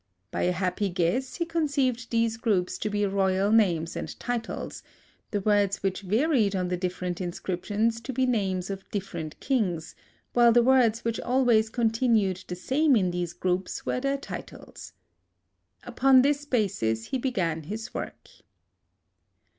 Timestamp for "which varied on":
5.83-6.69